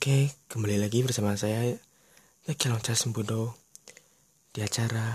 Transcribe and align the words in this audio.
Oke, 0.00 0.32
kembali 0.48 0.80
lagi 0.80 1.04
bersama 1.04 1.36
saya 1.36 1.76
Yaki 2.48 2.72
Lonca 2.72 2.96
Sembudo 2.96 3.52
di 4.48 4.64
acara 4.64 5.12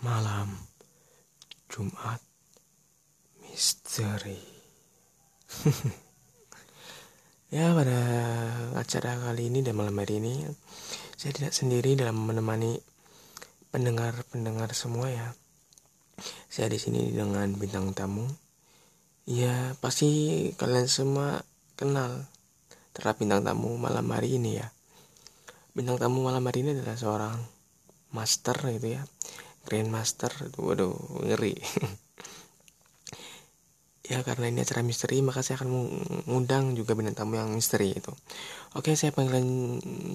Malam 0.00 0.56
Jumat 1.68 2.16
Misteri. 3.44 4.40
ya, 7.52 7.76
pada 7.76 8.00
acara 8.72 9.20
kali 9.28 9.52
ini 9.52 9.60
dan 9.60 9.76
malam 9.76 10.00
hari 10.00 10.16
ini 10.16 10.40
saya 11.20 11.36
tidak 11.36 11.52
sendiri 11.52 11.92
dalam 11.92 12.16
menemani 12.16 12.80
pendengar-pendengar 13.68 14.72
semua 14.72 15.12
ya. 15.12 15.36
Saya 16.48 16.72
di 16.72 16.80
sini 16.80 17.12
dengan 17.12 17.52
bintang 17.52 17.92
tamu. 17.92 18.32
Ya, 19.28 19.76
pasti 19.84 20.56
kalian 20.56 20.88
semua 20.88 21.44
kenal 21.76 22.32
terhadap 22.96 23.20
bintang 23.20 23.44
tamu 23.44 23.76
malam 23.76 24.08
hari 24.08 24.40
ini 24.40 24.56
ya. 24.56 24.72
Bintang 25.76 26.00
tamu 26.00 26.24
malam 26.24 26.40
hari 26.48 26.64
ini 26.64 26.72
adalah 26.72 26.96
seorang 26.96 27.36
master 28.16 28.56
gitu 28.72 28.96
ya. 28.96 29.04
Grand 29.68 29.92
master. 29.92 30.32
Waduh, 30.56 30.96
ngeri. 31.28 31.52
ya 34.06 34.22
karena 34.22 34.48
ini 34.48 34.62
acara 34.62 34.86
misteri 34.86 35.18
maka 35.18 35.42
saya 35.42 35.58
akan 35.60 35.68
mengundang 36.24 36.78
juga 36.78 36.96
bintang 36.96 37.20
tamu 37.20 37.36
yang 37.36 37.52
misteri 37.52 37.92
itu. 37.92 38.16
Oke, 38.72 38.96
saya 38.96 39.12
panggilkan 39.12 39.44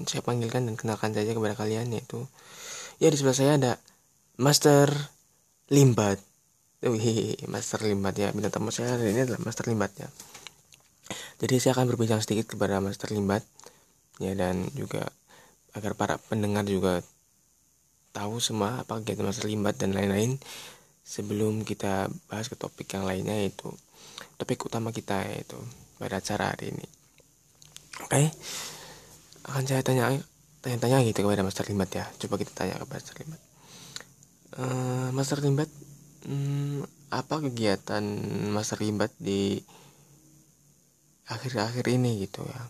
saya 0.09 0.25
panggilkan 0.25 0.65
dan 0.65 0.75
kenalkan 0.79 1.13
saja 1.13 1.37
kepada 1.37 1.53
kalian 1.53 1.93
yaitu 1.93 2.25
ya 2.97 3.13
di 3.13 3.17
sebelah 3.21 3.37
saya 3.37 3.51
ada 3.61 3.71
Master 4.41 4.89
Limbat. 5.69 6.17
Wih, 6.81 7.37
Master 7.45 7.85
Limbat 7.85 8.17
ya. 8.17 8.33
Bintang 8.33 8.57
tamu 8.57 8.73
saya 8.73 8.97
hari 8.97 9.13
ini 9.13 9.29
adalah 9.29 9.45
Master 9.45 9.69
Limbat 9.69 9.93
ya. 10.01 10.09
Jadi 11.41 11.57
saya 11.57 11.73
akan 11.73 11.89
berbincang 11.89 12.21
sedikit 12.21 12.53
kepada 12.53 12.77
Master 12.77 13.09
Limbat 13.09 13.41
ya 14.21 14.37
dan 14.37 14.69
juga 14.77 15.09
agar 15.73 15.97
para 15.97 16.15
pendengar 16.21 16.61
juga 16.69 17.01
tahu 18.13 18.37
semua 18.37 18.85
apa 18.85 19.01
kegiatan 19.01 19.25
Master 19.25 19.49
Limbat 19.49 19.81
dan 19.81 19.97
lain-lain 19.97 20.37
sebelum 21.01 21.65
kita 21.65 22.13
bahas 22.29 22.45
ke 22.45 22.53
topik 22.53 22.93
yang 22.93 23.09
lainnya 23.09 23.33
yaitu 23.41 23.73
topik 24.37 24.61
utama 24.61 24.93
kita 24.93 25.25
yaitu 25.33 25.57
pada 25.97 26.21
acara 26.21 26.53
hari 26.53 26.77
ini. 26.77 26.85
Oke. 28.05 28.09
Okay? 28.09 28.25
Akan 29.49 29.65
saya 29.65 29.81
tanya 29.81 30.13
tanya-tanya 30.61 31.01
gitu 31.09 31.25
kepada 31.25 31.41
Master 31.41 31.65
Limbat 31.65 31.89
ya. 31.89 32.05
Coba 32.21 32.37
kita 32.37 32.53
tanya 32.53 32.77
kepada 32.77 33.01
Master 33.01 33.17
Limbat. 33.17 33.41
Uh, 34.51 35.09
Master 35.15 35.39
Limbat, 35.41 35.69
hmm, 36.29 36.85
apa 37.09 37.35
kegiatan 37.41 38.03
Master 38.53 38.77
Limbat 38.77 39.09
di 39.17 39.57
akhir-akhir 41.31 41.85
ini 41.87 42.11
gitu 42.27 42.43
ya. 42.43 42.61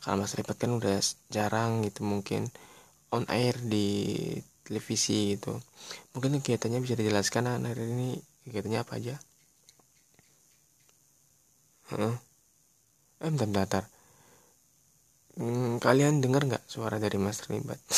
Kalau 0.00 0.16
Mas 0.20 0.32
Ribet 0.36 0.56
kan 0.56 0.72
udah 0.76 0.96
jarang 1.28 1.84
gitu 1.84 2.00
mungkin 2.04 2.48
on 3.12 3.24
air 3.28 3.56
di 3.60 3.88
televisi 4.64 5.36
gitu. 5.36 5.56
Mungkin 6.14 6.38
kegiatannya 6.40 6.80
bisa 6.84 6.94
dijelaskan 7.00 7.42
nah, 7.48 7.70
hari 7.70 7.84
ini 7.88 8.08
kegiatannya 8.46 8.80
apa 8.80 8.92
aja? 9.00 9.16
Huh? 11.90 12.14
eh 13.20 13.30
bentar 13.34 13.48
bentar. 13.66 13.84
Hmm, 15.40 15.80
kalian 15.80 16.20
dengar 16.24 16.42
nggak 16.48 16.64
suara 16.68 16.96
dari 17.00 17.18
Mas 17.18 17.44
Ribet? 17.48 17.80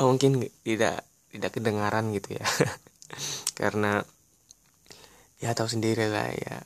Oh 0.00 0.08
mungkin 0.08 0.40
tidak 0.64 1.04
tidak 1.28 1.50
kedengaran 1.52 2.16
gitu 2.16 2.40
ya. 2.40 2.46
Karena 3.60 4.00
ya 5.42 5.52
tahu 5.52 5.68
sendiri 5.68 6.08
lah 6.08 6.32
ya 6.32 6.56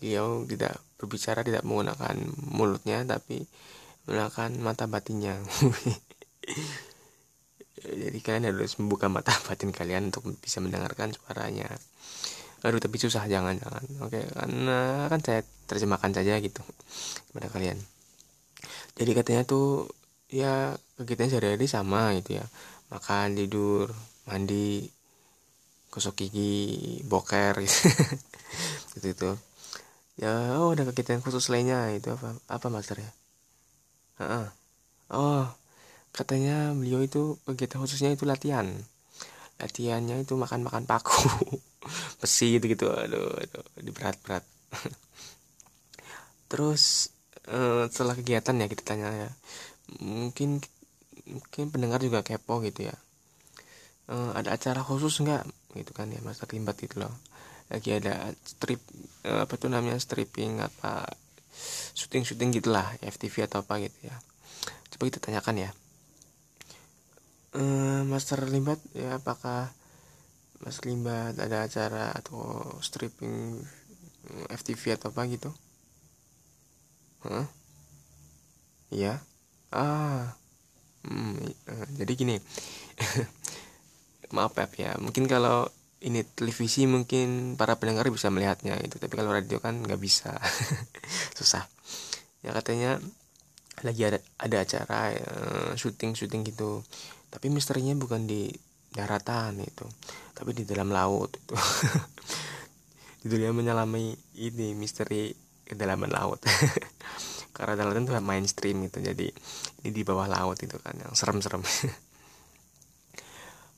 beliau 0.00 0.48
tidak 0.48 0.80
berbicara 0.96 1.44
tidak 1.44 1.60
menggunakan 1.62 2.16
mulutnya 2.48 3.04
tapi 3.04 3.44
menggunakan 4.08 4.50
mata 4.64 4.88
batinnya. 4.88 5.36
Jadi 7.80 8.18
kalian 8.20 8.52
harus 8.52 8.76
membuka 8.80 9.12
mata 9.12 9.32
batin 9.46 9.72
kalian 9.72 10.08
untuk 10.08 10.24
bisa 10.40 10.64
mendengarkan 10.64 11.12
suaranya. 11.12 11.68
Aduh 12.64 12.80
tapi 12.80 12.96
susah 12.96 13.28
jangan 13.28 13.60
jangan. 13.60 13.84
Oke 14.04 14.24
karena 14.24 15.08
kan 15.12 15.20
saya 15.20 15.40
terjemahkan 15.68 16.16
saja 16.16 16.40
gitu 16.40 16.64
kepada 17.32 17.52
kalian. 17.52 17.76
Jadi 18.96 19.10
katanya 19.12 19.44
tuh 19.44 19.88
ya 20.32 20.76
kegiatan 20.96 21.28
sehari-hari 21.28 21.68
sama 21.68 22.16
gitu 22.20 22.40
ya. 22.40 22.44
Makan 22.88 23.36
tidur 23.36 23.92
mandi 24.28 24.88
gosok 25.90 26.24
gigi 26.24 27.00
boker 27.04 27.60
gitu 27.64 27.88
gitu, 28.94 29.06
-gitu 29.10 29.30
ya 30.20 30.60
oh 30.60 30.76
ada 30.76 30.84
kegiatan 30.84 31.24
khusus 31.24 31.48
lainnya 31.48 31.88
itu 31.96 32.12
apa 32.12 32.36
apa 32.44 32.66
master 32.68 33.00
ya? 33.00 33.10
Uh 34.20 34.48
oh 35.16 35.44
katanya 36.12 36.76
beliau 36.76 37.00
itu 37.00 37.40
kegiatan 37.48 37.80
khususnya 37.80 38.12
itu 38.12 38.28
latihan. 38.28 38.68
Latihannya 39.56 40.24
itu 40.24 40.36
makan 40.36 40.60
makan 40.64 40.84
paku 40.84 41.24
besi 42.20 42.60
gitu 42.60 42.64
gitu 42.68 42.86
aduh, 42.92 43.32
aduh 43.36 43.64
di 43.80 43.90
berat 43.92 44.16
berat 44.24 44.44
terus 46.50 47.12
uh, 47.48 47.88
setelah 47.88 48.16
kegiatan 48.18 48.60
ya 48.60 48.66
kita 48.68 48.82
tanya 48.84 49.08
ya 49.12 49.30
mungkin 50.00 50.60
mungkin 51.24 51.64
pendengar 51.72 52.00
juga 52.04 52.20
kepo 52.26 52.60
gitu 52.60 52.90
ya. 52.90 52.96
Uh, 54.10 54.34
ada 54.34 54.58
acara 54.58 54.82
khusus 54.82 55.22
nggak? 55.22 55.46
Gitu 55.78 55.94
kan 55.94 56.10
ya 56.10 56.20
master 56.26 56.50
limbat 56.50 56.76
itu 56.82 56.98
loh 56.98 57.14
lagi 57.70 57.90
ada 57.94 58.34
strip 58.42 58.82
eh, 59.22 59.40
apa 59.46 59.54
tuh 59.54 59.70
namanya 59.70 59.96
stripping 60.02 60.58
apa 60.58 61.06
syuting 61.94 62.26
syuting 62.26 62.50
gitulah 62.50 62.86
FTV 62.98 63.46
atau 63.46 63.62
apa 63.62 63.78
gitu 63.78 64.10
ya. 64.10 64.16
Coba 64.90 65.02
kita 65.06 65.22
tanyakan 65.22 65.70
ya. 65.70 65.70
Uh, 67.50 68.06
Master 68.06 68.46
Limbat 68.46 68.78
ya 68.94 69.18
apakah 69.18 69.74
Mas 70.62 70.82
Limbat 70.86 71.34
ada 71.38 71.66
acara 71.66 72.14
atau 72.14 72.62
stripping 72.78 73.58
FTV 74.50 74.98
atau 74.98 75.10
apa 75.14 75.26
gitu? 75.30 75.50
Hah? 77.26 77.46
Iya? 78.90 79.22
Ah 79.70 80.34
hmm, 81.06 81.38
uh, 81.70 81.86
jadi 81.98 82.12
gini. 82.18 82.36
Maaf 84.36 84.54
ya. 84.78 84.94
Mungkin 85.02 85.26
kalau 85.26 85.66
ini 86.00 86.24
televisi 86.24 86.88
mungkin 86.88 87.60
para 87.60 87.76
pendengar 87.76 88.08
bisa 88.08 88.32
melihatnya 88.32 88.80
itu 88.80 88.96
tapi 88.96 89.20
kalau 89.20 89.36
radio 89.36 89.60
kan 89.60 89.84
nggak 89.84 90.00
bisa. 90.00 90.32
Susah. 91.38 91.68
Ya 92.40 92.56
katanya 92.56 92.96
lagi 93.84 94.08
ada 94.08 94.18
ada 94.40 94.56
acara 94.64 95.12
uh, 95.12 95.72
syuting 95.76 96.16
syuting 96.16 96.40
gitu. 96.48 96.80
Tapi 97.28 97.52
misterinya 97.52 97.92
bukan 97.92 98.24
di 98.24 98.48
daratan 98.90 99.62
itu 99.62 99.86
tapi 100.32 100.56
di 100.56 100.64
dalam 100.64 100.88
laut 100.88 101.36
itu. 101.36 101.52
Judulnya 103.20 103.52
menyelami 103.52 104.16
ini 104.40 104.72
misteri 104.72 105.36
kedalaman 105.68 106.08
laut. 106.08 106.40
Karena 107.56 107.76
dalam 107.84 108.00
itu 108.00 108.16
mainstream 108.24 108.88
itu 108.88 109.04
jadi 109.04 109.28
ini 109.84 109.90
di 109.92 110.00
bawah 110.00 110.24
laut 110.24 110.56
itu 110.64 110.80
kan 110.80 110.96
yang 110.96 111.12
serem-serem. 111.12 111.60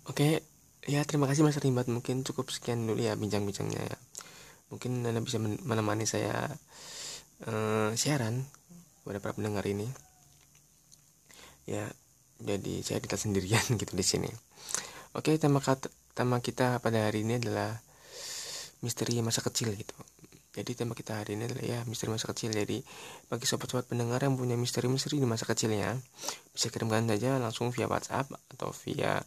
Oke 0.06 0.51
ya 0.86 1.02
terima 1.06 1.30
kasih 1.30 1.46
Mas 1.46 1.58
Rimbat. 1.58 1.86
Mungkin 1.86 2.26
cukup 2.26 2.50
sekian 2.50 2.86
dulu 2.86 3.02
ya 3.02 3.14
bincang-bincangnya 3.14 3.82
ya. 3.82 3.96
Mungkin 4.72 5.04
anda 5.04 5.20
bisa 5.20 5.38
menemani 5.40 6.08
saya 6.08 6.48
uh, 7.46 7.90
siaran 7.94 8.46
kepada 9.02 9.18
para 9.22 9.32
pendengar 9.36 9.66
ini. 9.68 9.86
Ya 11.68 11.86
jadi 12.42 12.82
saya 12.82 12.98
tidak 12.98 13.20
sendirian 13.22 13.62
gitu 13.80 13.92
di 13.94 14.04
sini. 14.06 14.30
Oke 15.14 15.36
tema 15.38 15.60
kata 15.60 15.92
tema 16.12 16.40
kita 16.42 16.80
pada 16.82 17.08
hari 17.08 17.22
ini 17.22 17.38
adalah 17.38 17.78
misteri 18.82 19.22
masa 19.22 19.44
kecil 19.44 19.72
gitu. 19.76 19.94
Jadi 20.52 20.76
tema 20.76 20.92
kita 20.92 21.16
hari 21.16 21.38
ini 21.38 21.48
adalah 21.48 21.64
ya 21.64 21.78
misteri 21.88 22.12
masa 22.12 22.28
kecil. 22.28 22.52
Jadi 22.52 22.84
bagi 23.32 23.46
sobat-sobat 23.48 23.88
pendengar 23.88 24.20
yang 24.20 24.36
punya 24.36 24.52
misteri-misteri 24.58 25.16
di 25.16 25.24
masa 25.24 25.48
kecilnya 25.48 25.96
bisa 26.52 26.68
kirimkan 26.68 27.08
saja 27.08 27.40
langsung 27.40 27.72
via 27.72 27.88
WhatsApp 27.88 28.28
atau 28.52 28.68
via 28.84 29.24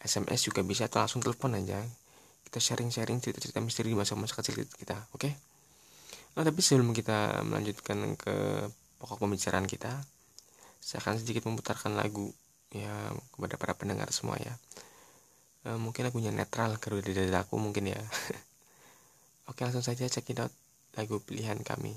SMS 0.00 0.48
juga 0.48 0.64
bisa 0.64 0.88
atau 0.88 1.04
langsung 1.04 1.20
telepon 1.20 1.56
aja. 1.56 1.80
Kita 2.48 2.58
sharing-sharing 2.58 3.20
cerita-cerita 3.20 3.60
misteri 3.62 3.92
di 3.92 3.98
masa-masa 3.98 4.34
kecil 4.40 4.64
kita 4.64 4.96
oke? 5.14 5.22
Okay? 5.22 5.32
nah, 6.34 6.46
tapi 6.46 6.62
sebelum 6.62 6.94
kita 6.94 7.42
melanjutkan 7.46 8.14
ke 8.18 8.34
pokok 9.02 9.22
pembicaraan 9.22 9.66
kita 9.66 9.90
saya 10.80 11.04
akan 11.04 11.20
sedikit 11.20 11.44
memutarkan 11.46 11.92
lagu 11.92 12.32
ya 12.72 13.12
kepada 13.36 13.54
para 13.60 13.72
pendengar 13.76 14.08
semua 14.10 14.40
ya. 14.40 14.54
E, 15.68 15.76
mungkin 15.76 16.08
lagunya 16.08 16.32
netral 16.32 16.80
kalau 16.80 16.98
dari 17.04 17.28
aku 17.28 17.60
mungkin 17.60 17.92
ya. 17.92 18.00
Oke 19.52 19.68
langsung 19.68 19.84
saja 19.84 20.08
check 20.08 20.32
it 20.32 20.40
out 20.40 20.50
lagu 20.96 21.20
pilihan 21.20 21.60
kami. 21.60 21.92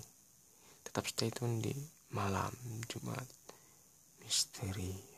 Tetap 0.83 1.07
stay 1.07 1.31
tune 1.31 1.63
di 1.63 1.71
malam 2.11 2.51
Jumat 2.91 3.25
misteri 4.21 5.12